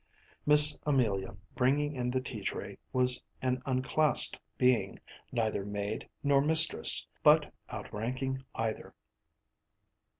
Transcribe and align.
Miss 0.47 0.79
Amelia, 0.83 1.35
bringing 1.53 1.95
in 1.95 2.09
the 2.09 2.21
tea 2.21 2.41
tray, 2.41 2.79
was 2.91 3.21
an 3.39 3.61
unclassed 3.67 4.39
being, 4.57 4.99
neither 5.31 5.63
maid 5.63 6.09
nor 6.23 6.41
mistress, 6.41 7.05
but 7.21 7.53
outranking 7.71 8.43
either. 8.55 8.95